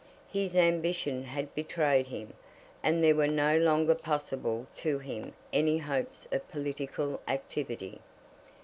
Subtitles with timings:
[0.33, 2.33] His ambition had betrayed him,
[2.81, 7.99] and there were no longer possible to him any hopes of political activity.